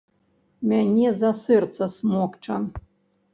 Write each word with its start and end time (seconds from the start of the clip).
Мяне 0.71 1.11
за 1.19 1.31
сэрца 1.41 1.83
смокча. 1.97 2.57